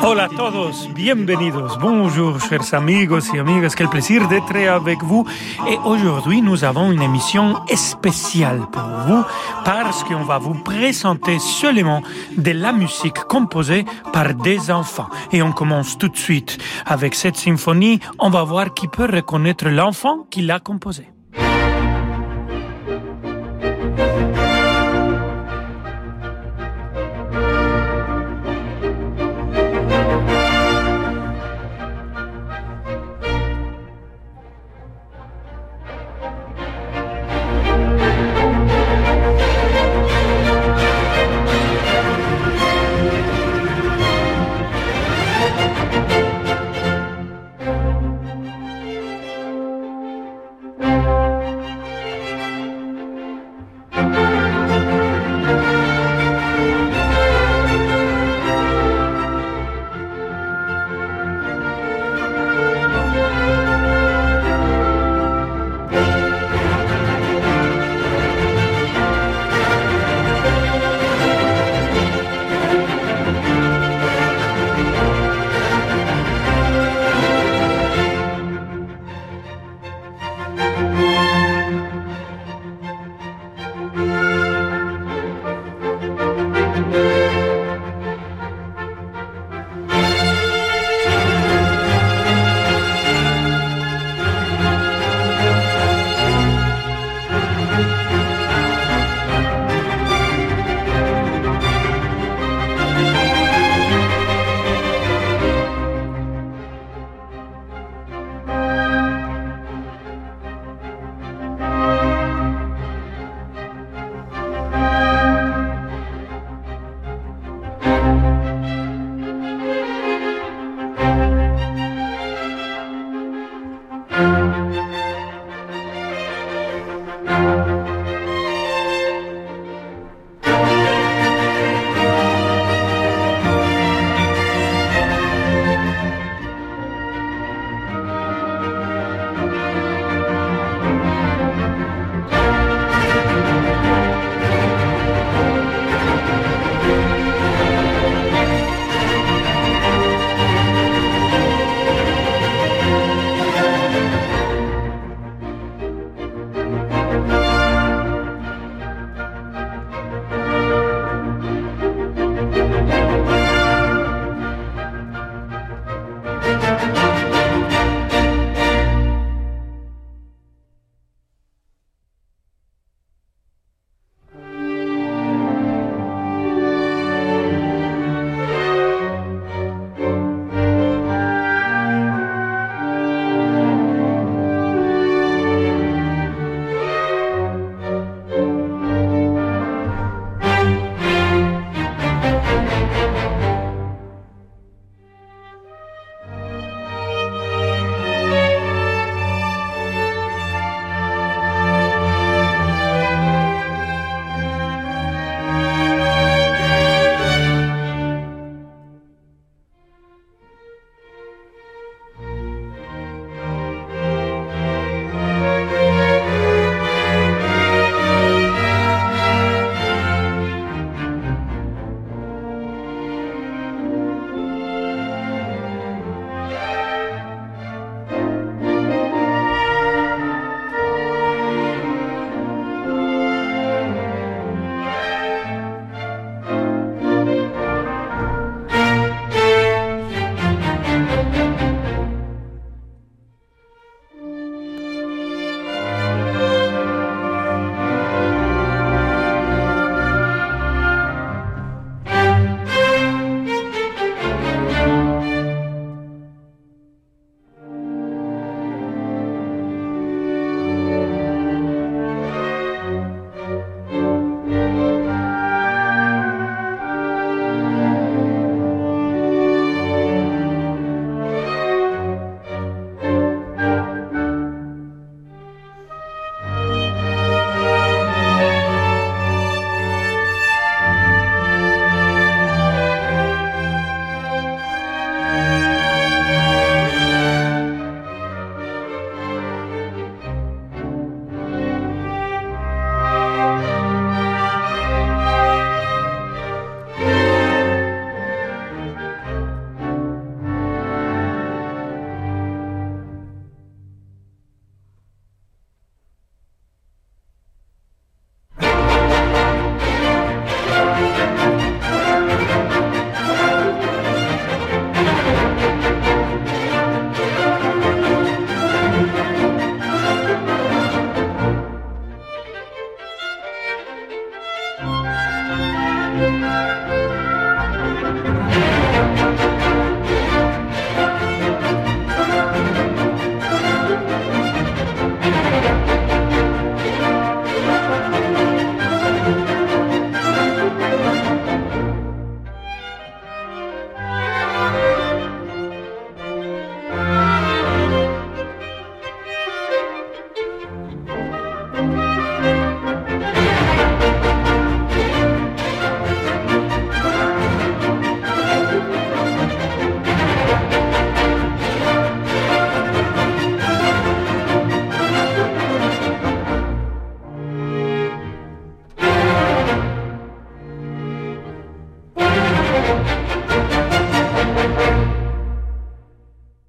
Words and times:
Hola 0.00 0.24
a 0.24 0.28
todos, 0.28 0.88
bienvenidos. 0.94 1.76
Bonjour, 1.80 2.40
chers 2.40 2.72
amigos 2.72 3.34
y 3.34 3.38
amigas. 3.38 3.74
Quel 3.74 3.88
plaisir 3.88 4.28
d'être 4.28 4.56
avec 4.56 5.02
vous. 5.02 5.26
Et 5.68 5.76
aujourd'hui, 5.84 6.40
nous 6.40 6.62
avons 6.62 6.92
une 6.92 7.02
émission 7.02 7.56
spéciale 7.74 8.60
pour 8.70 8.82
vous 9.06 9.24
parce 9.64 10.04
qu'on 10.04 10.22
va 10.22 10.38
vous 10.38 10.54
présenter 10.54 11.40
seulement 11.40 12.02
de 12.36 12.52
la 12.52 12.72
musique 12.72 13.18
composée 13.28 13.84
par 14.12 14.34
des 14.34 14.70
enfants. 14.70 15.08
Et 15.32 15.42
on 15.42 15.50
commence 15.50 15.98
tout 15.98 16.08
de 16.08 16.16
suite 16.16 16.58
avec 16.86 17.16
cette 17.16 17.36
symphonie. 17.36 17.98
On 18.20 18.30
va 18.30 18.44
voir 18.44 18.74
qui 18.74 18.86
peut 18.86 19.08
reconnaître 19.12 19.68
l'enfant 19.68 20.26
qui 20.30 20.42
l'a 20.42 20.60
composée. 20.60 21.08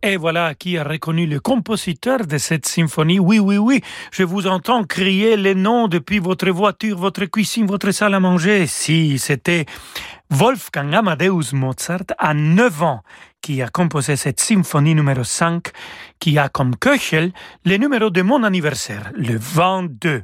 Et 0.10 0.18
voilà 0.18 0.56
qui 0.56 0.76
a 0.76 0.84
reconnu 0.84 1.28
le 1.28 1.40
compositeur 1.40 2.26
de 2.26 2.40
cette 2.40 2.66
symphonie. 2.66 3.20
Oui, 3.20 3.38
oui, 3.38 3.58
oui, 3.58 3.82
je 4.12 4.24
vous 4.24 4.48
entends 4.48 4.84
crier 4.84 5.38
les 5.38 5.54
noms 5.54 5.88
depuis 5.88 6.18
votre 6.18 6.50
voiture, 6.50 6.98
votre 6.98 7.26
cuisine, 7.26 7.68
votre 7.68 7.92
salle 7.92 8.16
à 8.16 8.20
manger. 8.20 8.66
Si, 8.66 9.20
c'était 9.20 9.68
Wolfgang 10.31 10.94
Amadeus 10.94 11.54
Mozart 11.54 12.06
à 12.20 12.36
9 12.36 12.84
ans 12.84 13.02
qui 13.42 13.64
a 13.64 13.68
composé 13.68 14.16
cette 14.16 14.40
symphonie 14.40 14.94
numéro 14.94 15.24
5 15.24 15.70
qui 16.20 16.38
a 16.38 16.50
comme 16.50 16.76
Köchel 16.76 17.31
le 17.66 17.78
numéro 17.78 18.12
de 18.12 18.22
mon 18.22 18.44
anniversaire, 18.44 19.12
le 19.16 19.40
22. 19.40 20.22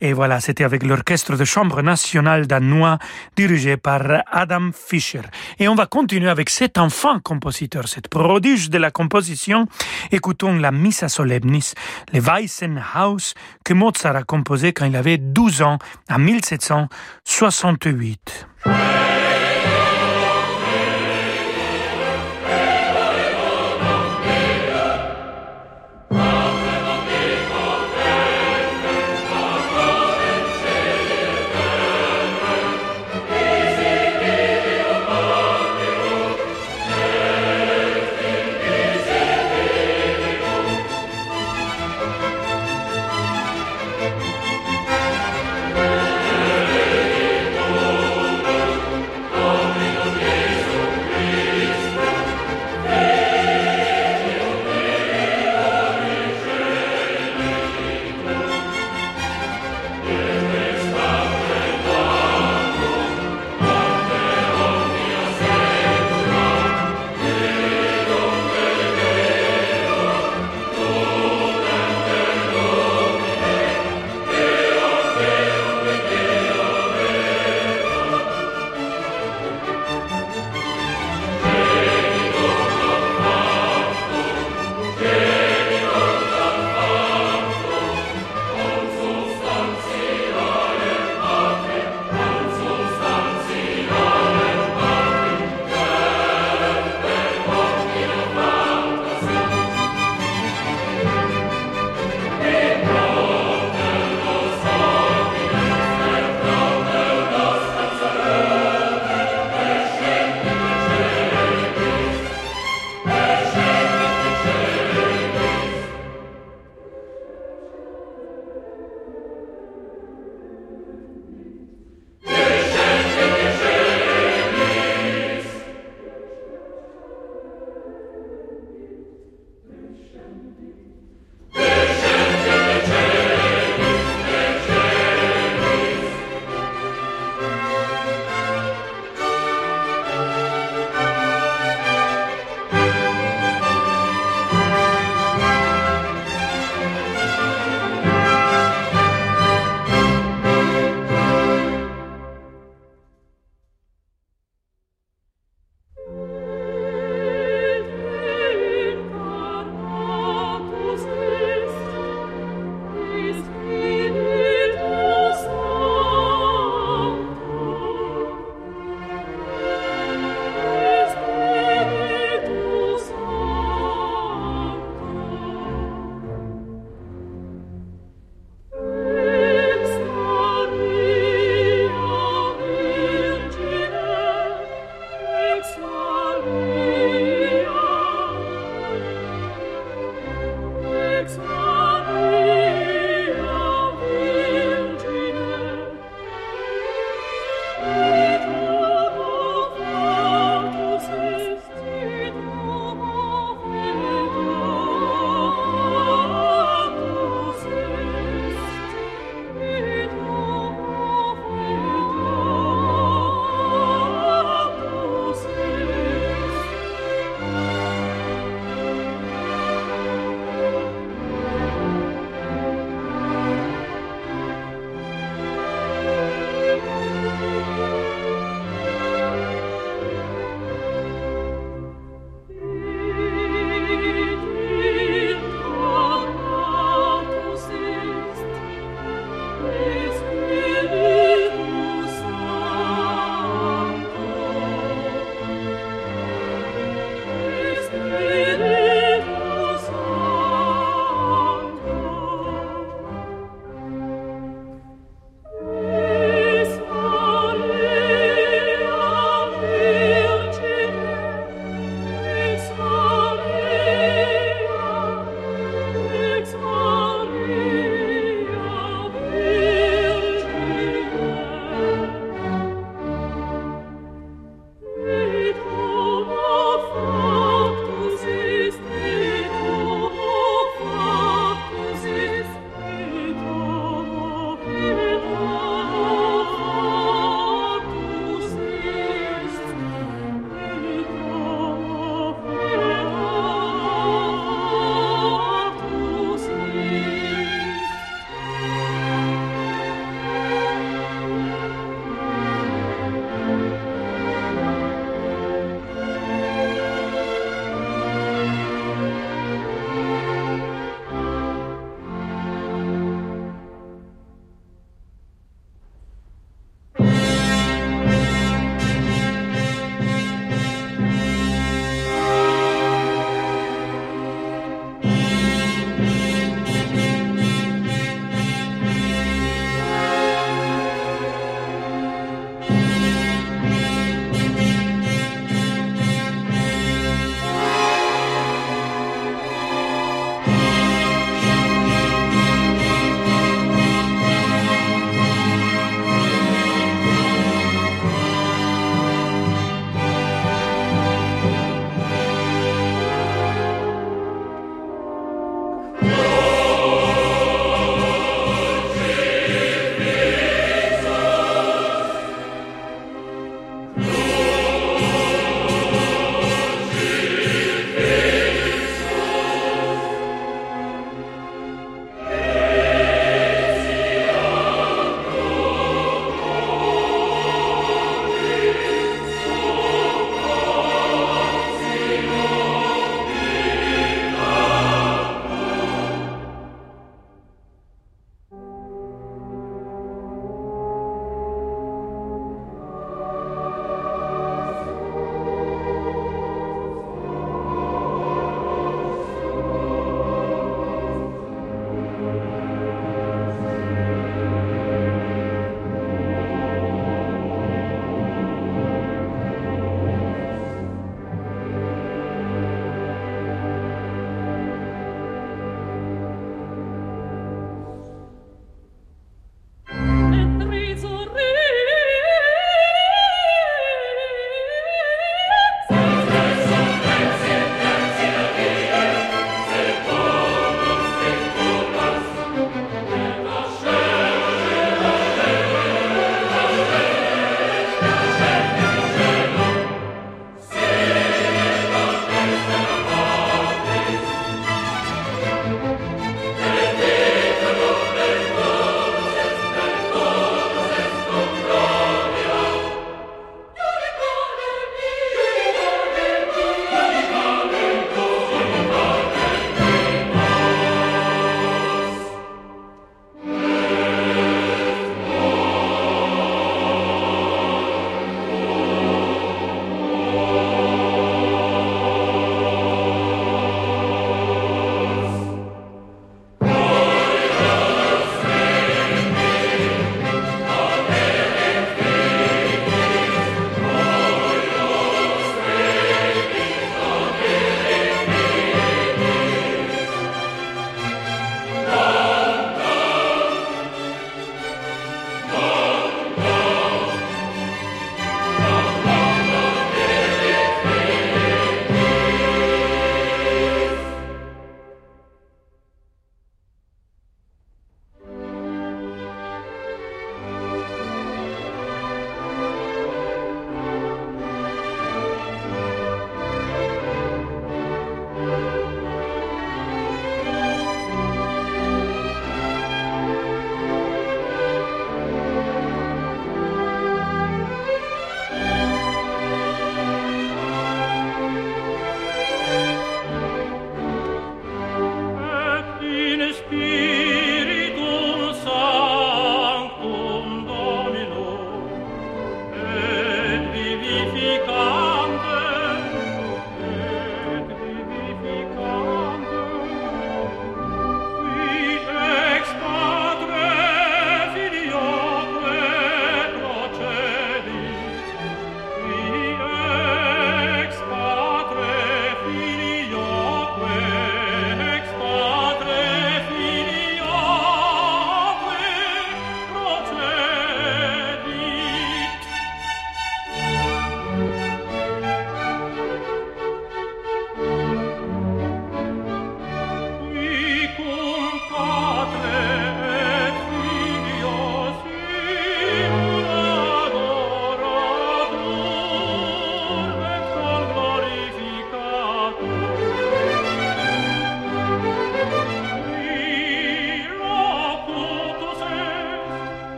Et 0.00 0.12
voilà, 0.12 0.38
c'était 0.40 0.62
avec 0.62 0.84
l'Orchestre 0.84 1.36
de 1.36 1.44
Chambre 1.44 1.82
nationale 1.82 2.46
danois 2.46 2.98
dirigé 3.34 3.76
par 3.76 4.22
Adam 4.30 4.70
Fischer. 4.72 5.22
Et 5.58 5.66
on 5.66 5.74
va 5.74 5.86
continuer 5.86 6.28
avec 6.28 6.48
cet 6.48 6.78
enfant 6.78 7.18
compositeur, 7.18 7.88
cet 7.88 8.06
prodige 8.06 8.70
de 8.70 8.78
la 8.78 8.92
composition. 8.92 9.66
Écoutons 10.12 10.58
la 10.58 10.70
Missa 10.70 11.08
Solemnis, 11.08 11.72
le 12.12 12.20
Weissenhaus 12.20 13.34
que 13.64 13.74
Mozart 13.74 14.14
a 14.14 14.22
composé 14.22 14.72
quand 14.72 14.86
il 14.86 14.94
avait 14.94 15.18
12 15.18 15.62
ans, 15.62 15.78
en 16.08 16.18
1768. 16.18 18.46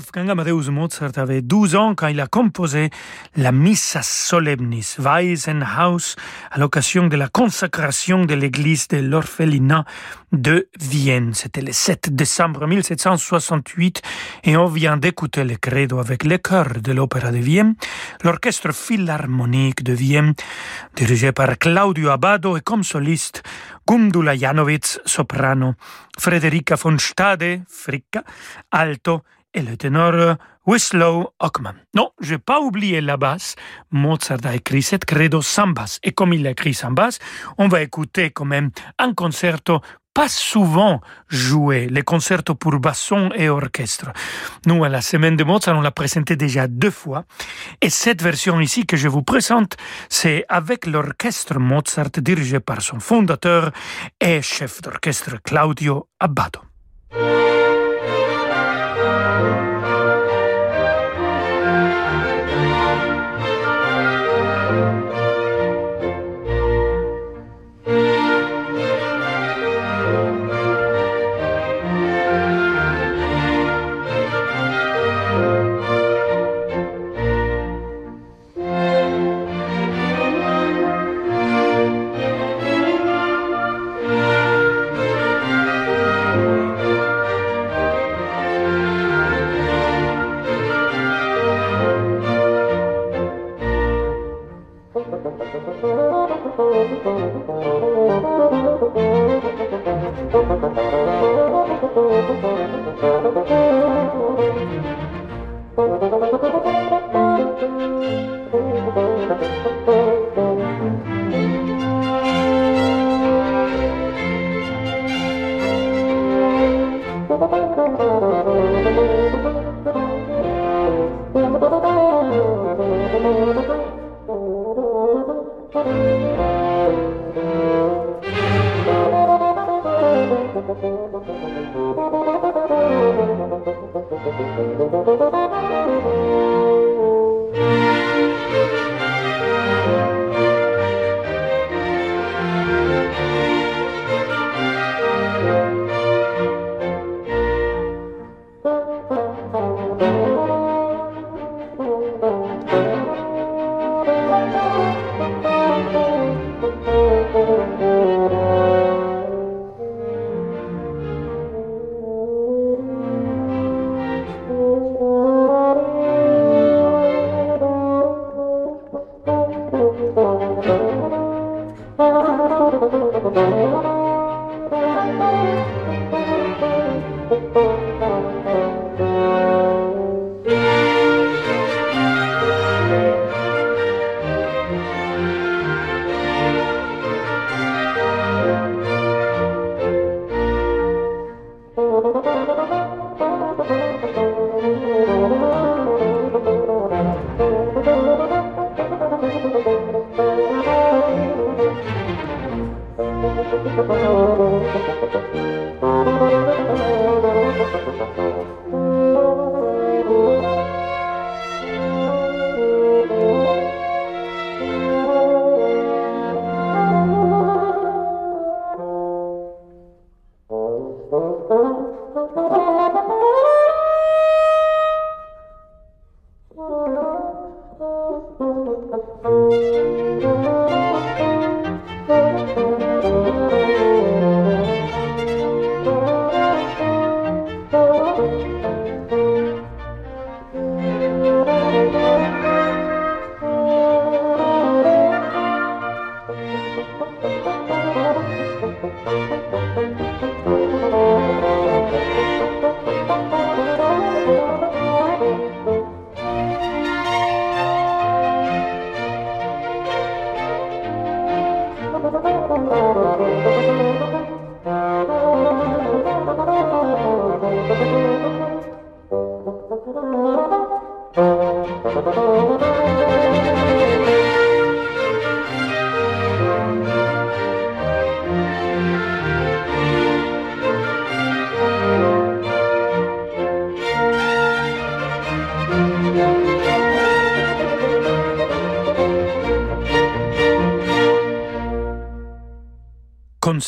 Wolfgang 0.00 0.30
Amadeus 0.30 0.70
Mozart 0.70 1.18
avait 1.18 1.42
12 1.42 1.76
ans 1.76 1.94
quand 1.94 2.06
il 2.06 2.20
a 2.20 2.26
composé 2.26 2.88
la 3.36 3.52
Missa 3.52 4.00
Solemnis 4.02 4.96
Waisenhaus 4.98 6.16
à 6.50 6.58
l'occasion 6.58 7.06
de 7.06 7.16
la 7.16 7.28
consacration 7.28 8.24
de 8.24 8.32
l'église 8.32 8.88
de 8.88 8.96
l'orphelinat 8.96 9.84
de 10.32 10.68
Vienne. 10.80 11.34
C'était 11.34 11.60
le 11.60 11.72
7 11.72 12.14
décembre 12.14 12.66
1768 12.66 14.00
et 14.44 14.56
on 14.56 14.64
vient 14.68 14.96
d'écouter 14.96 15.44
le 15.44 15.56
credo 15.56 15.98
avec 15.98 16.24
le 16.24 16.38
chœur 16.38 16.80
de 16.82 16.92
l'Opéra 16.92 17.30
de 17.30 17.36
Vienne, 17.36 17.74
l'orchestre 18.24 18.72
philharmonique 18.72 19.82
de 19.82 19.92
Vienne, 19.92 20.32
dirigé 20.96 21.32
par 21.32 21.58
Claudio 21.58 22.08
Abbado 22.08 22.56
et 22.56 22.62
comme 22.62 22.84
soliste 22.84 23.42
Gundula 23.86 24.34
Janowitz, 24.34 24.98
soprano, 25.04 25.74
Frederica 26.18 26.76
von 26.76 26.98
Stade, 26.98 27.64
fricca, 27.68 28.24
alto 28.70 29.24
et 29.54 29.62
le 29.62 29.76
ténor 29.76 30.36
Winslow 30.66 31.32
Ockman. 31.40 31.74
Non, 31.94 32.10
je 32.20 32.34
n'ai 32.34 32.38
pas 32.38 32.60
oublié 32.60 33.00
la 33.00 33.16
basse. 33.16 33.56
Mozart 33.90 34.44
a 34.44 34.54
écrit 34.54 34.82
cette 34.82 35.04
credo 35.04 35.42
sans 35.42 35.68
basse. 35.68 35.98
Et 36.02 36.12
comme 36.12 36.32
il 36.32 36.46
a 36.46 36.50
écrit 36.50 36.74
sans 36.74 36.92
basse, 36.92 37.18
on 37.58 37.68
va 37.68 37.82
écouter 37.82 38.30
quand 38.30 38.44
même 38.44 38.70
un 38.98 39.14
concerto 39.14 39.80
pas 40.12 40.28
souvent 40.28 41.00
joué, 41.28 41.86
les 41.88 42.02
concertos 42.02 42.56
pour 42.56 42.78
basson 42.80 43.30
et 43.36 43.48
orchestre. 43.48 44.10
Nous, 44.66 44.82
à 44.84 44.88
la 44.88 45.00
semaine 45.00 45.36
de 45.36 45.44
Mozart, 45.44 45.78
on 45.78 45.80
l'a 45.80 45.92
présenté 45.92 46.36
déjà 46.36 46.66
deux 46.66 46.90
fois. 46.90 47.24
Et 47.80 47.90
cette 47.90 48.20
version 48.20 48.60
ici 48.60 48.86
que 48.86 48.96
je 48.96 49.08
vous 49.08 49.22
présente, 49.22 49.76
c'est 50.08 50.44
avec 50.48 50.86
l'orchestre 50.86 51.58
Mozart 51.58 52.10
dirigé 52.18 52.60
par 52.60 52.82
son 52.82 52.98
fondateur 52.98 53.70
et 54.20 54.42
chef 54.42 54.82
d'orchestre 54.82 55.40
Claudio 55.42 56.08
Abbado. 56.18 56.60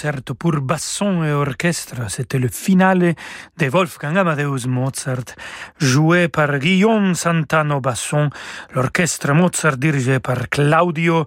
Concerto 0.03 0.35
pour 0.35 0.61
basson 0.61 1.23
et 1.23 1.33
orchestre. 1.33 1.95
C'était 2.09 2.41
le 2.41 2.49
finale 2.49 3.15
de 3.57 3.67
Wolfgang 3.69 4.19
Amadeus 4.19 4.67
Mozart, 4.67 5.37
joué 5.79 6.27
par 6.27 6.59
Guillaume 6.59 7.15
Santano 7.15 7.81
basson, 7.81 8.29
l'orchestre 8.75 9.33
Mozart 9.33 9.77
dirigé 9.77 10.19
par 10.19 10.49
Claudio 10.49 11.25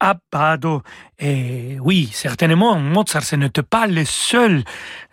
Abbado. 0.00 0.82
Et 1.20 1.78
oui, 1.80 2.10
certainement, 2.12 2.76
Mozart, 2.80 3.22
ce 3.22 3.36
n'était 3.36 3.62
pas 3.62 3.86
le 3.86 4.04
seul 4.04 4.64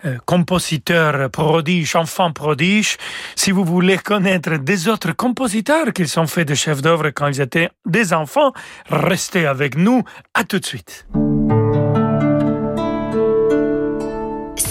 euh, 0.06 0.18
compositeur 0.26 1.30
prodige, 1.30 1.96
enfant 1.96 2.32
prodige. 2.32 2.98
Si 3.36 3.52
vous 3.52 3.66
voulez 3.66 4.00
connaître 4.00 4.58
des 4.58 4.88
autres 4.88 5.12
compositeurs 5.12 5.94
qui 5.94 6.08
sont 6.08 6.26
faits 6.26 6.48
de 6.48 6.56
chefs 6.56 6.82
d'œuvre 6.82 7.12
quand 7.12 7.28
ils 7.28 7.42
étaient 7.42 7.70
des 7.86 8.14
enfants, 8.14 8.52
restez 8.90 9.46
avec 9.46 9.78
nous. 9.78 10.04
À 10.34 10.44
tout 10.44 10.60
de 10.60 10.66
suite. 10.66 11.06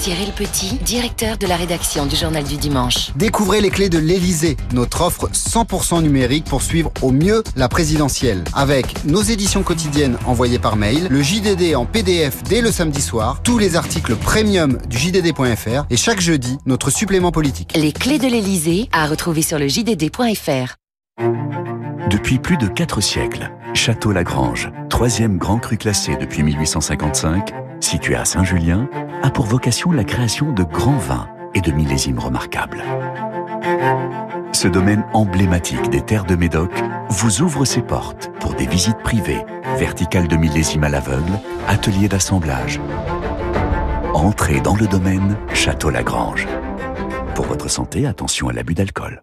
Cyril 0.05 0.33
Petit, 0.33 0.75
directeur 0.85 1.39
de 1.39 1.47
la 1.47 1.55
rédaction 1.55 2.05
du 2.05 2.15
Journal 2.15 2.43
du 2.43 2.57
Dimanche. 2.57 3.09
Découvrez 3.15 3.59
les 3.59 3.71
clés 3.71 3.89
de 3.89 3.97
l'Elysée, 3.97 4.55
notre 4.71 5.01
offre 5.01 5.29
100% 5.31 6.03
numérique 6.03 6.45
pour 6.45 6.61
suivre 6.61 6.91
au 7.01 7.09
mieux 7.09 7.43
la 7.55 7.69
présidentielle. 7.69 8.43
Avec 8.53 9.03
nos 9.05 9.23
éditions 9.23 9.63
quotidiennes 9.63 10.19
envoyées 10.27 10.59
par 10.59 10.75
mail, 10.75 11.07
le 11.09 11.23
JDD 11.23 11.73
en 11.75 11.87
PDF 11.87 12.43
dès 12.43 12.61
le 12.61 12.71
samedi 12.71 13.01
soir, 13.01 13.41
tous 13.41 13.57
les 13.57 13.75
articles 13.75 14.15
premium 14.15 14.77
du 14.87 14.99
JDD.fr 14.99 15.87
et 15.89 15.97
chaque 15.97 16.21
jeudi, 16.21 16.59
notre 16.67 16.91
supplément 16.91 17.31
politique. 17.31 17.73
Les 17.75 17.91
clés 17.91 18.19
de 18.19 18.27
l'Elysée 18.27 18.89
à 18.91 19.07
retrouver 19.07 19.41
sur 19.41 19.57
le 19.57 19.67
JDD.fr. 19.67 20.75
Depuis 22.11 22.37
plus 22.37 22.57
de 22.57 22.67
4 22.67 23.01
siècles, 23.01 23.49
Château 23.73 24.11
Lagrange, 24.11 24.69
troisième 24.91 25.39
grand 25.39 25.57
cru 25.57 25.77
classé 25.77 26.15
depuis 26.21 26.43
1855, 26.43 27.64
situé 27.85 28.15
à 28.15 28.25
Saint-Julien, 28.25 28.89
a 29.21 29.29
pour 29.29 29.45
vocation 29.45 29.91
la 29.91 30.03
création 30.03 30.51
de 30.51 30.63
grands 30.63 30.97
vins 30.97 31.29
et 31.53 31.61
de 31.61 31.71
millésimes 31.71 32.19
remarquables. 32.19 32.83
Ce 34.51 34.67
domaine 34.67 35.05
emblématique 35.13 35.89
des 35.89 36.01
terres 36.01 36.25
de 36.25 36.35
Médoc 36.35 36.71
vous 37.09 37.41
ouvre 37.41 37.63
ses 37.63 37.81
portes 37.81 38.31
pour 38.39 38.55
des 38.55 38.65
visites 38.65 38.97
privées, 38.99 39.43
verticales 39.77 40.27
de 40.27 40.35
millésimes 40.35 40.83
à 40.83 40.89
l'aveugle, 40.89 41.39
ateliers 41.67 42.07
d'assemblage. 42.07 42.81
Entrez 44.13 44.61
dans 44.61 44.75
le 44.75 44.87
domaine 44.87 45.37
Château 45.53 45.89
Lagrange. 45.89 46.47
Pour 47.35 47.45
votre 47.45 47.69
santé, 47.69 48.07
attention 48.07 48.49
à 48.49 48.53
l'abus 48.53 48.73
d'alcool. 48.73 49.21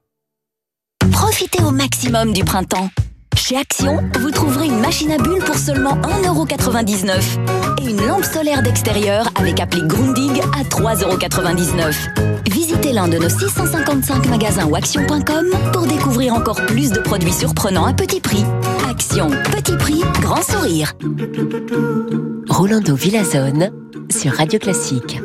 Profitez 1.11 1.65
au 1.65 1.71
maximum 1.71 2.33
du 2.33 2.45
printemps. 2.45 2.89
Chez 3.37 3.57
Action, 3.57 3.99
vous 4.21 4.31
trouverez 4.31 4.67
une 4.67 4.81
machine 4.81 5.11
à 5.13 5.19
bulles 5.19 5.43
pour 5.45 5.57
seulement 5.57 5.97
1,99€ 6.25 7.83
et 7.83 7.91
une 7.91 8.07
lampe 8.07 8.25
solaire 8.25 8.63
d'extérieur 8.63 9.29
avec 9.35 9.61
appli 9.61 9.83
Grundig 9.87 10.41
à 10.59 10.63
3,99€. 10.65 12.51
Visitez 12.51 12.93
l'un 12.93 13.09
de 13.09 13.19
nos 13.19 13.29
655 13.29 14.27
magasins 14.29 14.67
ou 14.67 14.77
action.com 14.77 15.47
pour 15.73 15.87
découvrir 15.87 16.35
encore 16.35 16.61
plus 16.67 16.91
de 16.91 17.01
produits 17.01 17.33
surprenants 17.33 17.87
à 17.87 17.93
petit 17.93 18.21
prix. 18.21 18.45
Action, 18.89 19.31
petit 19.51 19.77
prix, 19.77 20.03
grand 20.21 20.43
sourire. 20.43 20.93
Rolando 22.49 22.95
Villazone 22.95 23.71
sur 24.11 24.33
Radio 24.33 24.59
Classique. 24.59 25.21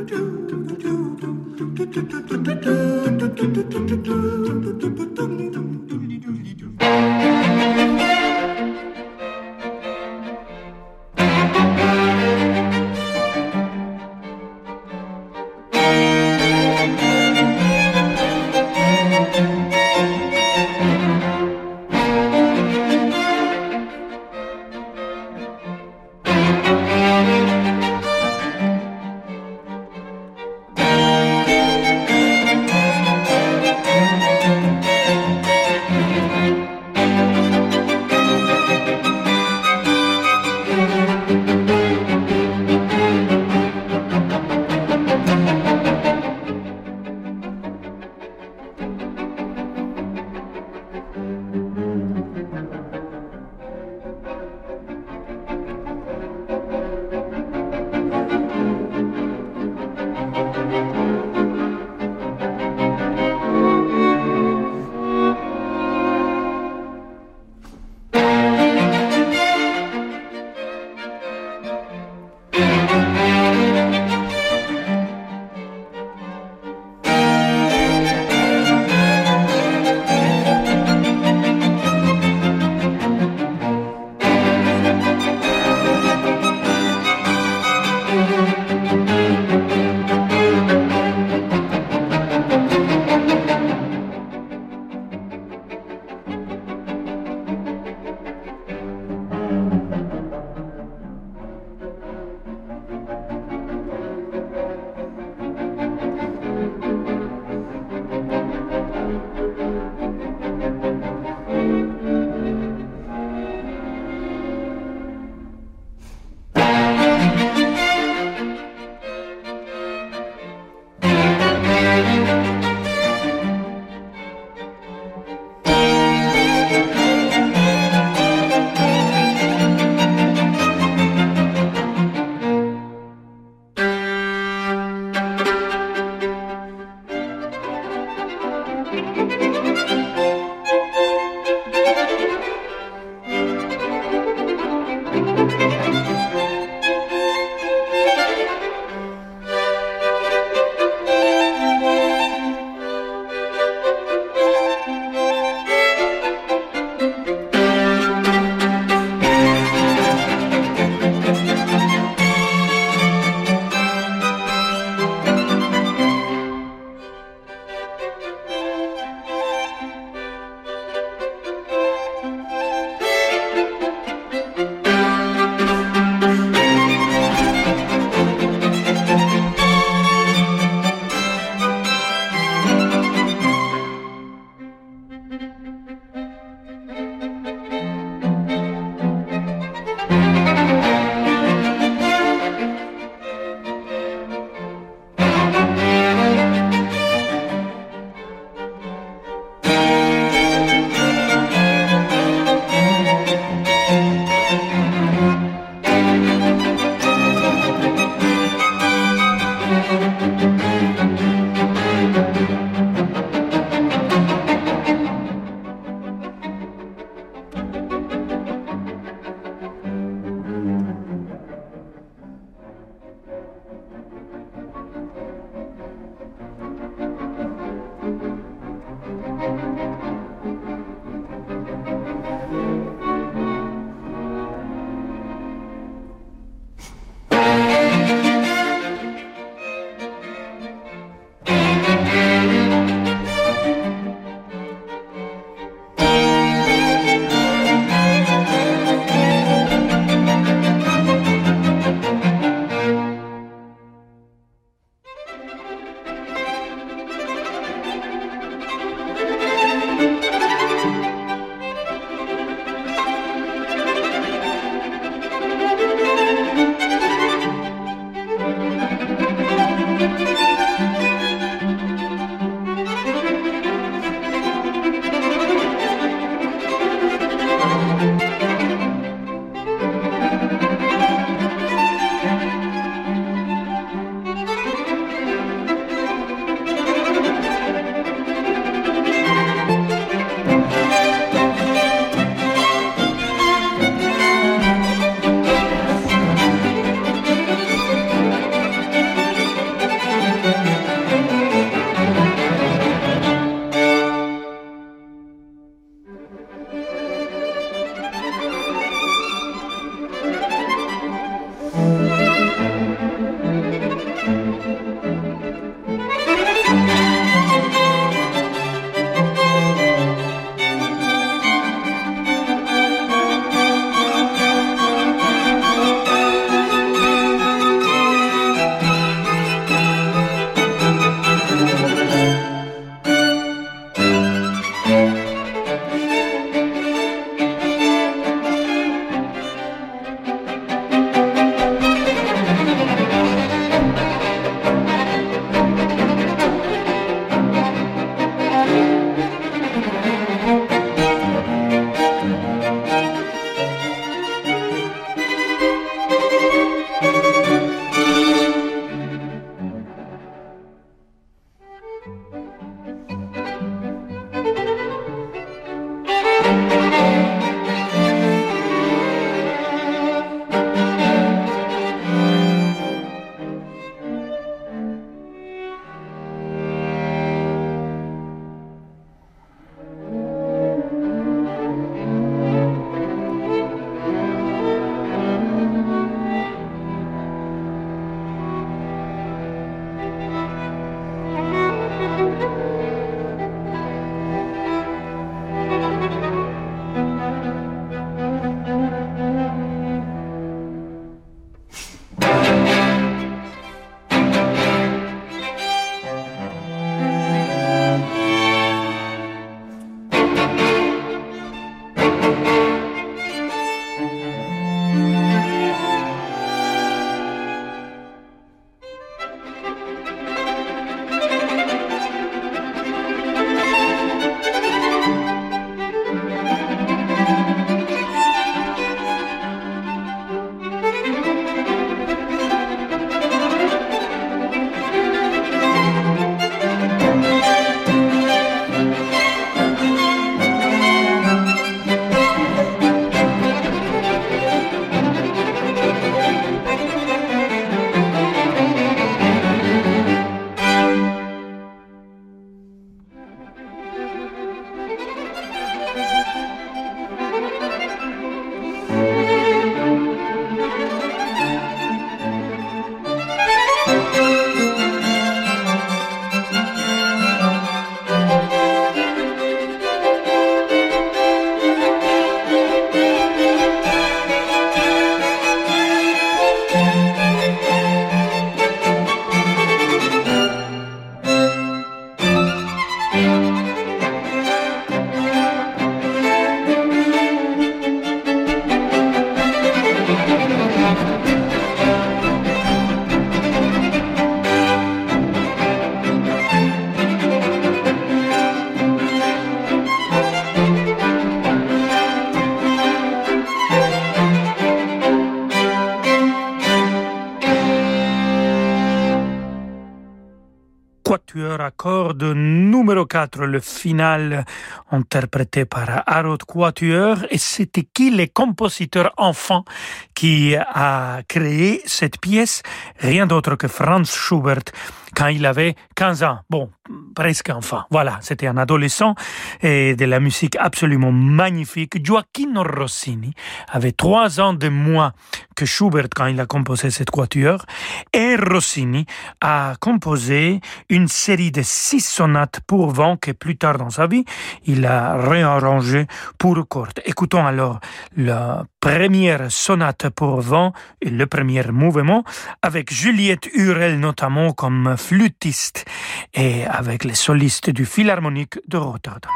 À 511.62 511.72
cordes 511.72 512.24
numéro 512.24 513.06
4, 513.08 513.46
le 513.46 513.60
final 513.60 514.46
interprété 514.92 515.66
par 515.66 516.04
Harold 516.06 516.44
Quatuor. 516.44 517.18
Et 517.30 517.38
c'était 517.38 517.88
qui 517.92 518.12
les 518.12 518.28
compositeurs 518.28 519.14
enfants 519.18 519.66
qui 520.14 520.56
a 520.56 521.22
créé 521.28 521.82
cette 521.86 522.20
pièce? 522.20 522.62
Rien 523.00 523.26
d'autre 523.26 523.56
que 523.56 523.68
Franz 523.68 524.12
Schubert 524.12 524.72
quand 525.16 525.28
il 525.28 525.46
avait 525.46 525.76
15 525.96 526.24
ans. 526.24 526.40
Bon, 526.50 526.70
presque 527.16 527.50
enfant. 527.50 527.84
Voilà, 527.90 528.20
c'était 528.22 528.46
un 528.46 528.58
adolescent 528.58 529.16
et 529.62 529.96
de 529.96 530.06
la 530.06 530.20
musique 530.20 530.56
absolument 530.58 531.12
magnifique. 531.12 532.04
Gioacchino 532.06 532.64
Rossini 532.64 533.34
avait 533.68 533.94
trois 533.94 534.40
ans 534.40 534.54
de 534.54 534.70
moins 534.70 535.14
que 535.56 535.66
Schubert 535.66 536.08
quand 536.16 536.28
il 536.28 536.40
a 536.40 536.46
composé 536.46 536.92
cette 536.92 537.10
quatuor 537.10 537.66
et 538.14 538.36
Rossini 538.36 539.06
a 539.42 539.74
composé 539.80 540.62
une 540.90 541.08
série 541.08 541.52
de 541.52 541.62
six 541.64 542.02
sonates 542.02 542.60
pour 542.68 542.92
que 543.20 543.32
plus 543.32 543.58
tard 543.58 543.78
dans 543.78 543.90
sa 543.90 544.08
vie, 544.08 544.26
il 544.66 544.86
a 544.86 545.18
réarrangé 545.18 546.08
pour 546.38 546.68
cordes. 546.68 547.00
Écoutons 547.06 547.46
alors 547.46 547.80
la 548.16 548.66
première 548.80 549.52
sonate 549.52 550.10
pour 550.10 550.42
vent 550.42 550.74
et 551.02 551.10
le 551.10 551.26
premier 551.28 551.64
mouvement 551.72 552.24
avec 552.62 552.92
Juliette 552.94 553.48
Hurel 553.54 554.00
notamment 554.00 554.54
comme 554.54 554.96
flûtiste 554.98 555.86
et 556.34 556.66
avec 556.66 557.04
les 557.04 557.16
solistes 557.16 557.70
du 557.70 557.86
Philharmonique 557.86 558.60
de 558.68 558.78
Rotterdam. 558.78 559.32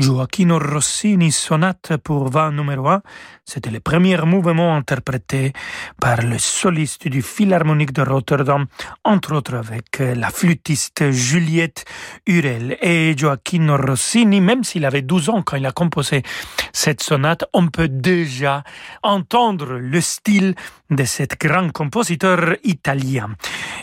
Gioacchino 0.00 0.58
Rossini, 0.58 1.30
sonate 1.30 1.98
pour 1.98 2.30
vin 2.30 2.52
numéro 2.52 2.88
1. 2.88 3.02
C'était 3.44 3.70
le 3.70 3.80
premier 3.80 4.16
mouvement 4.24 4.74
interprété 4.74 5.52
par 6.00 6.22
le 6.22 6.38
soliste 6.38 7.06
du 7.08 7.20
Philharmonique 7.20 7.92
de 7.92 8.02
Rotterdam, 8.02 8.66
entre 9.04 9.34
autres 9.34 9.56
avec 9.56 9.98
la 9.98 10.30
flûtiste 10.30 11.10
Juliette 11.10 11.84
Hurel. 12.26 12.78
Et 12.80 13.14
Gioacchino 13.16 13.76
Rossini, 13.76 14.40
même 14.40 14.64
s'il 14.64 14.86
avait 14.86 15.02
12 15.02 15.28
ans 15.28 15.42
quand 15.42 15.56
il 15.56 15.66
a 15.66 15.72
composé 15.72 16.22
cette 16.72 17.02
sonate, 17.02 17.44
on 17.52 17.68
peut 17.68 17.88
déjà 17.88 18.64
entendre 19.02 19.74
le 19.74 20.00
style 20.00 20.54
de 20.90 21.04
cet 21.04 21.40
grand 21.40 21.70
compositeur 21.72 22.56
italien. 22.64 23.30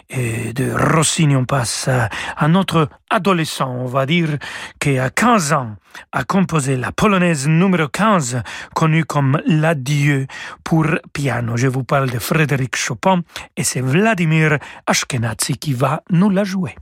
Et 0.09 0.53
de 0.53 0.71
Rossini, 0.71 1.35
on 1.35 1.45
passe 1.45 1.89
à 1.89 2.47
notre 2.47 2.89
adolescent, 3.09 3.69
on 3.69 3.85
va 3.85 4.05
dire, 4.05 4.37
qui 4.79 4.97
à 4.99 5.09
15 5.09 5.53
ans 5.53 5.75
a 6.11 6.23
composé 6.23 6.77
la 6.77 6.91
polonaise 6.91 7.47
numéro 7.47 7.87
15, 7.87 8.41
connue 8.73 9.05
comme 9.05 9.41
l'adieu 9.45 10.27
pour 10.63 10.85
piano. 11.13 11.57
Je 11.57 11.67
vous 11.67 11.83
parle 11.83 12.09
de 12.09 12.19
Frédéric 12.19 12.75
Chopin 12.75 13.21
et 13.55 13.63
c'est 13.63 13.81
Vladimir 13.81 14.57
Ashkenazi 14.85 15.57
qui 15.57 15.73
va 15.73 16.03
nous 16.09 16.29
la 16.29 16.43
jouer. 16.43 16.75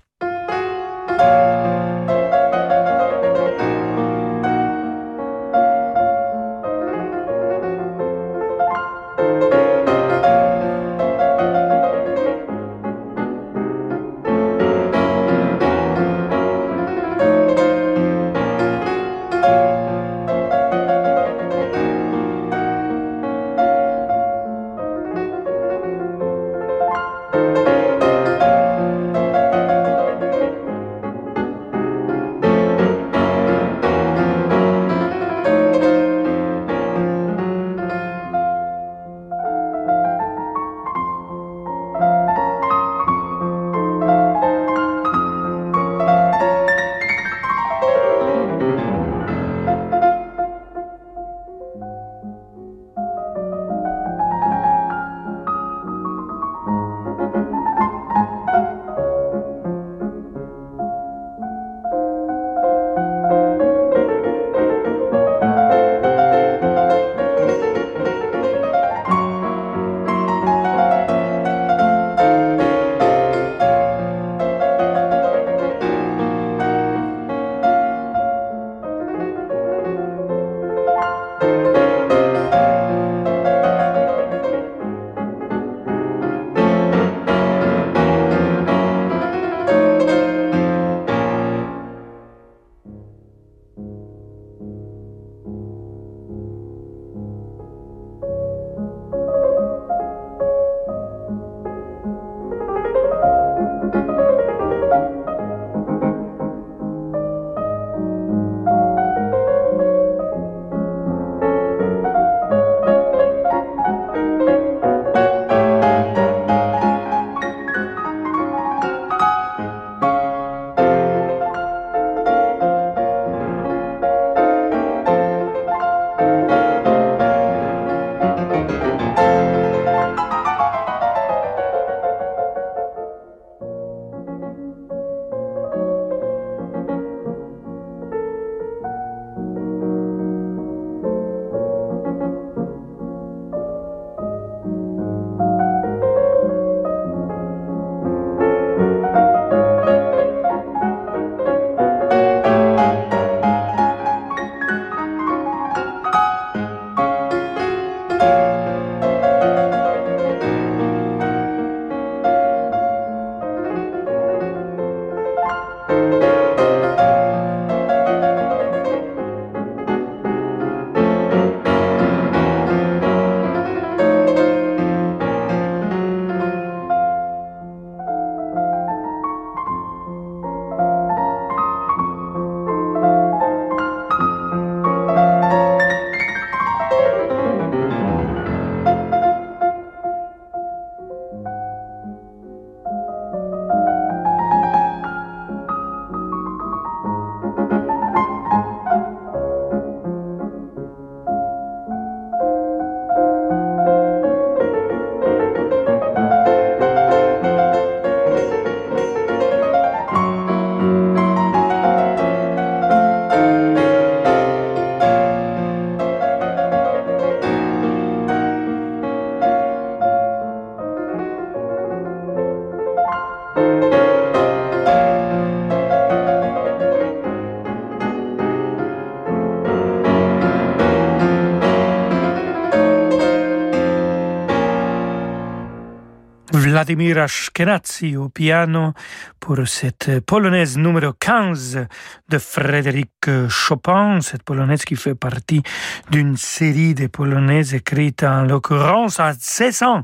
Vladimir 236.85 237.17
Ashkenazi 237.17 238.15
au 238.15 238.29
piano 238.29 238.93
pour 239.39 239.67
cette 239.67 240.19
polonaise 240.19 240.77
numéro 240.77 241.13
15 241.13 241.87
de 242.29 242.37
Frédéric 242.37 243.09
Chopin, 243.49 244.21
cette 244.21 244.43
polonaise 244.43 244.85
qui 244.85 244.95
fait 244.95 245.15
partie 245.15 245.63
d'une 246.11 246.37
série 246.37 246.93
de 246.93 247.07
polonaises 247.07 247.73
écrites 247.73 248.21
en 248.23 248.43
l'occurrence 248.43 249.19
à 249.19 249.33
16 249.33 249.81
ans 249.81 250.03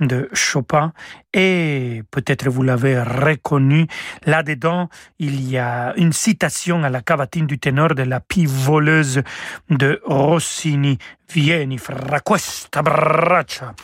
de 0.00 0.28
Chopin 0.32 0.92
et 1.32 2.02
peut-être 2.10 2.48
vous 2.48 2.64
l'avez 2.64 3.00
reconnu, 3.00 3.86
là-dedans 4.24 4.88
il 5.20 5.48
y 5.48 5.58
a 5.58 5.94
une 5.96 6.12
citation 6.12 6.82
à 6.82 6.90
la 6.90 7.02
cavatine 7.02 7.46
du 7.46 7.60
ténor 7.60 7.94
de 7.94 8.02
la 8.02 8.18
pie 8.18 8.46
voleuse 8.46 9.22
de 9.70 10.00
Rossini, 10.04 10.98
Vieni 11.32 11.78
fra 11.78 12.20
questa 12.20 12.82
braccia. 12.82 13.74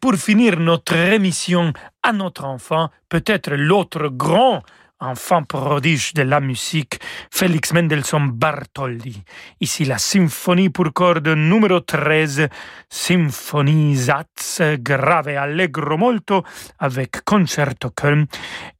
Pour 0.00 0.14
finir 0.14 0.58
notre 0.58 0.96
émission 0.96 1.74
à 2.02 2.12
notre 2.12 2.44
enfant, 2.44 2.88
peut-être 3.10 3.52
l'autre 3.54 4.08
grand 4.08 4.62
enfant 4.98 5.42
prodige 5.42 6.14
de 6.14 6.22
la 6.22 6.40
musique, 6.40 6.98
Félix 7.30 7.72
Mendelssohn 7.74 8.30
Bartholdy. 8.30 9.22
Ici 9.60 9.84
la 9.84 9.98
symphonie 9.98 10.70
pour 10.70 10.92
cordes 10.94 11.28
numéro 11.28 11.80
13, 11.80 12.48
Symphonie 12.88 13.96
Satz, 13.96 14.62
grave 14.78 15.36
allegro 15.36 15.98
molto, 15.98 16.44
avec 16.78 17.22
concerto 17.24 17.90
Köln. 17.90 18.26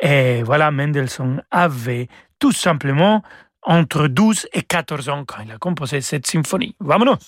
Et 0.01 0.43
voilà, 0.43 0.71
Mendelssohn 0.71 1.43
avait 1.51 2.09
tout 2.39 2.53
simplement 2.53 3.23
entre 3.62 4.09
12 4.09 4.49
et 4.55 4.62
14 4.62 5.09
ans 5.11 5.25
quand 5.27 5.43
il 5.45 5.53
a 5.53 5.59
composé 5.59 6.01
cette 6.01 6.27
symphonie. 6.27 6.75
Vamonos! 6.81 7.18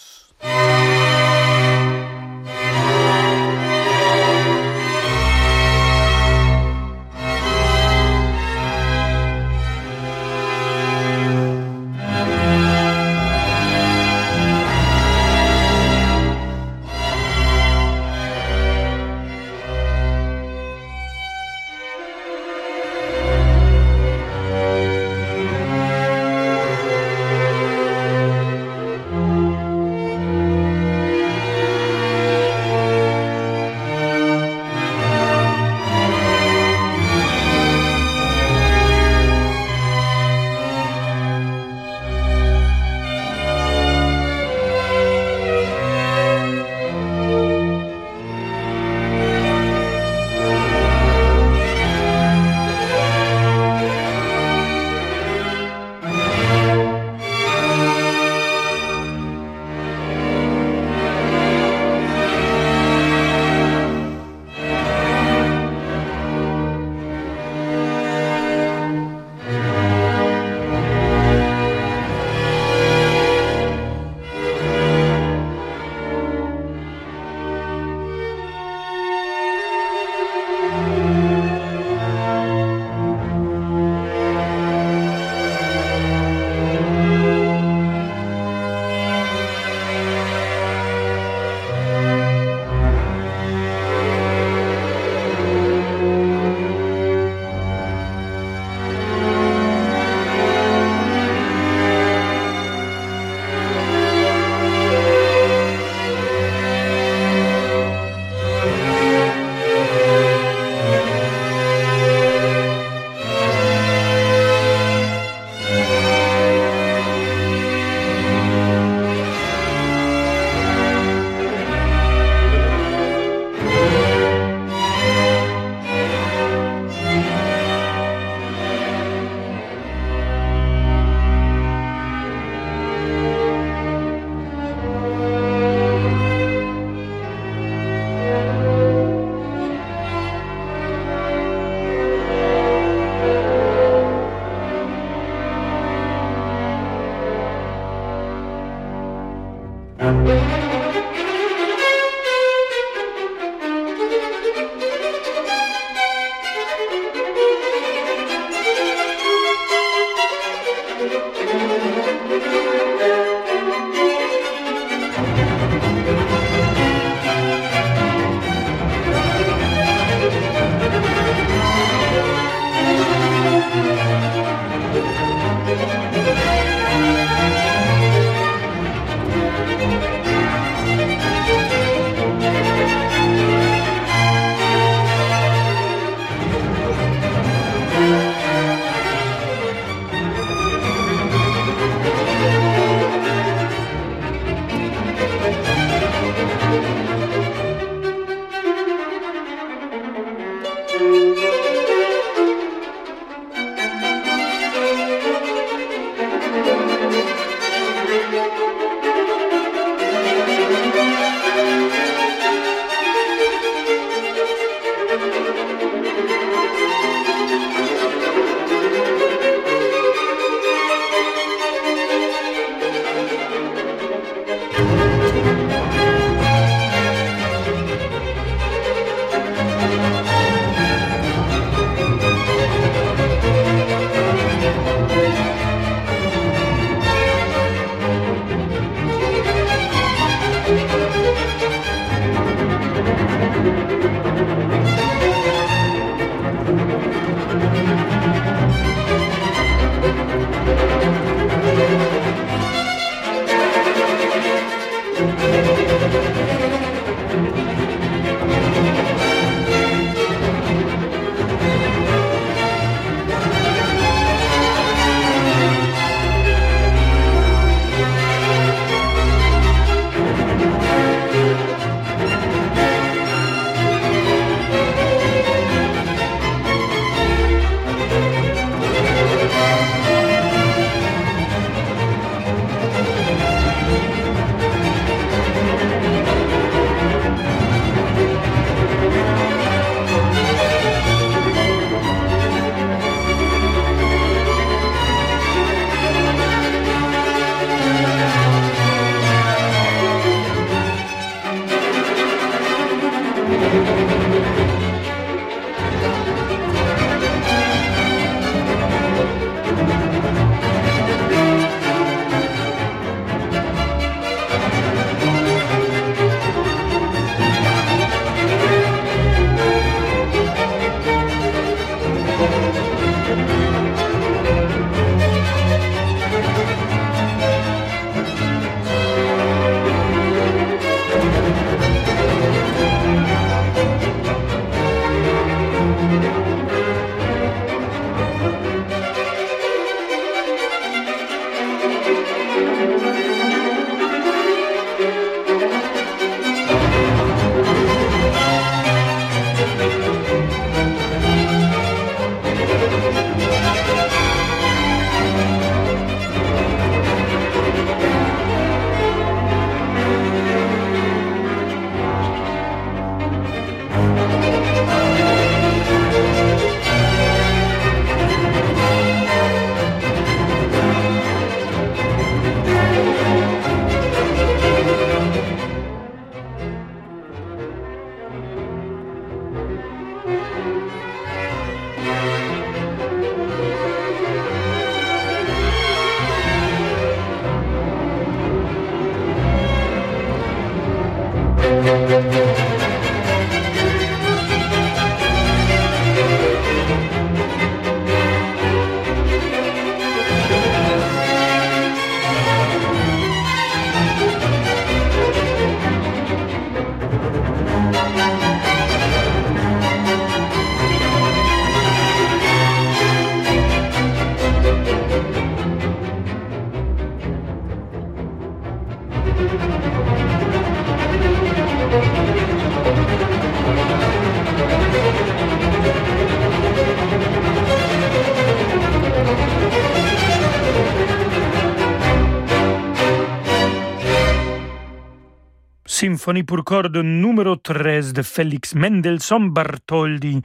Symphonie 436.22 436.44
pour 436.44 436.62
cordes 436.62 436.98
numéro 436.98 437.56
13 437.56 438.12
de 438.12 438.22
Félix 438.22 438.76
Mendelssohn 438.76 439.50
Bartholdy. 439.50 440.40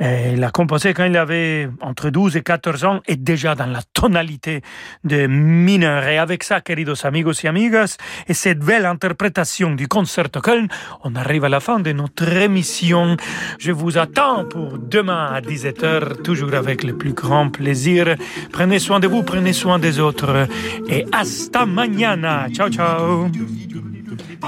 Il 0.00 0.40
l'a 0.40 0.50
composé 0.50 0.94
quand 0.94 1.04
il 1.04 1.18
avait 1.18 1.68
entre 1.82 2.08
12 2.08 2.38
et 2.38 2.42
14 2.42 2.84
ans 2.86 3.00
et 3.06 3.16
déjà 3.16 3.54
dans 3.54 3.66
la 3.66 3.82
tonalité 3.92 4.62
de 5.04 5.26
mineur. 5.26 6.04
Et 6.04 6.16
avec 6.16 6.42
ça, 6.44 6.62
queridos 6.62 7.04
amigos 7.04 7.42
y 7.44 7.46
amigas, 7.46 7.98
et 8.26 8.32
cette 8.32 8.60
belle 8.60 8.86
interprétation 8.86 9.72
du 9.74 9.86
concerto 9.86 10.40
Köln, 10.40 10.68
on 11.04 11.14
arrive 11.14 11.44
à 11.44 11.50
la 11.50 11.60
fin 11.60 11.78
de 11.78 11.92
notre 11.92 12.32
émission. 12.32 13.18
Je 13.58 13.70
vous 13.70 13.98
attends 13.98 14.46
pour 14.46 14.78
demain 14.78 15.26
à 15.26 15.42
17h, 15.42 16.22
toujours 16.22 16.54
avec 16.54 16.84
le 16.84 16.96
plus 16.96 17.12
grand 17.12 17.50
plaisir. 17.50 18.16
Prenez 18.50 18.78
soin 18.78 18.98
de 18.98 19.08
vous, 19.08 19.22
prenez 19.22 19.52
soin 19.52 19.78
des 19.78 20.00
autres. 20.00 20.48
Et 20.88 21.04
hasta 21.12 21.66
mañana. 21.66 22.46
Ciao, 22.50 22.70
ciao. 22.70 23.30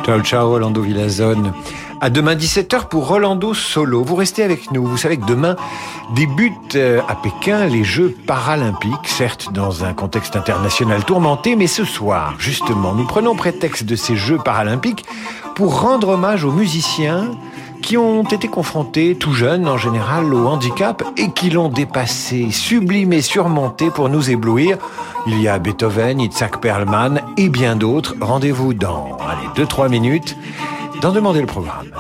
Ciao, 0.05 0.21
ciao, 0.21 0.49
Rolando 0.49 0.83
Villazone. 0.83 1.53
À 2.01 2.11
demain 2.11 2.35
17h 2.35 2.89
pour 2.89 3.09
Rolando 3.09 3.55
Solo. 3.55 4.03
Vous 4.03 4.17
restez 4.17 4.43
avec 4.43 4.71
nous. 4.71 4.85
Vous 4.85 4.97
savez 4.97 5.17
que 5.17 5.27
demain 5.27 5.57
débutent 6.15 6.77
euh, 6.77 7.01
à 7.09 7.15
Pékin 7.15 7.67
les 7.67 7.85
Jeux 7.85 8.15
paralympiques, 8.27 9.07
certes 9.07 9.53
dans 9.53 9.85
un 9.85 9.95
contexte 9.95 10.37
international 10.37 11.05
tourmenté, 11.05 11.57
mais 11.57 11.67
ce 11.67 11.85
soir, 11.85 12.35
justement, 12.39 12.95
nous 12.95 13.07
prenons 13.07 13.35
prétexte 13.35 13.85
de 13.85 13.97
ces 13.97 14.17
Jeux 14.17 14.39
paralympiques 14.39 15.05
pour 15.55 15.81
rendre 15.81 16.11
hommage 16.11 16.45
aux 16.45 16.53
musiciens 16.53 17.31
qui 17.85 17.99
ont 17.99 18.23
été 18.23 18.49
confrontés, 18.49 19.15
tout 19.15 19.35
jeunes 19.35 19.69
en 19.69 19.77
général, 19.77 20.33
au 20.33 20.47
handicap 20.47 21.05
et 21.19 21.31
qui 21.31 21.51
l'ont 21.51 21.69
dépassé, 21.69 22.51
sublimé, 22.51 23.21
surmonté 23.21 23.91
pour 23.91 24.09
nous 24.09 24.31
éblouir. 24.31 24.79
Il 25.27 25.41
y 25.41 25.49
a 25.49 25.59
Beethoven, 25.59 26.19
Itzhak 26.19 26.63
Perlman 26.63 27.21
et 27.37 27.51
bien 27.51 27.77
d'autres. 27.77 28.15
Rendez-vous 28.21 28.73
dans, 28.73 29.19
allez, 29.19 29.63
2-3 29.63 29.91
minutes 29.91 30.37
d'en 31.03 31.13
demander 31.13 31.41
le 31.41 31.47
programme. 31.47 31.91